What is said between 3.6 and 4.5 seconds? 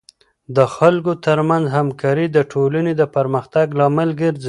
لامل ګرځي.